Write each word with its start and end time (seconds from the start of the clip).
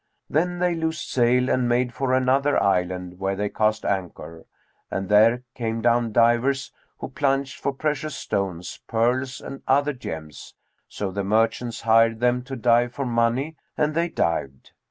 Then 0.31 0.57
they 0.57 0.73
loosed 0.73 1.11
sail 1.11 1.47
and 1.47 1.69
made 1.69 1.93
for 1.93 2.11
another 2.15 2.57
island, 2.59 3.19
where 3.19 3.35
they 3.35 3.49
cast 3.49 3.85
anchor; 3.85 4.47
and 4.89 5.09
there 5.09 5.43
came 5.53 5.79
down 5.79 6.11
divers, 6.11 6.71
who 6.97 7.07
plunged 7.09 7.59
for 7.59 7.71
precious 7.71 8.15
stones, 8.15 8.79
pearls 8.87 9.39
and 9.41 9.61
other 9.67 9.93
gems; 9.93 10.55
so 10.87 11.11
the 11.11 11.23
merchants 11.23 11.81
hired 11.81 12.19
them 12.19 12.41
to 12.45 12.55
dive 12.55 12.93
for 12.95 13.05
money 13.05 13.57
and 13.77 13.93
they 13.93 14.09
dived. 14.09 14.71